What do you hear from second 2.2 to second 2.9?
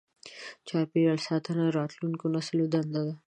نسلونو